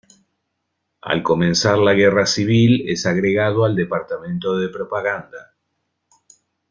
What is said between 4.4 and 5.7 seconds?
de propaganda.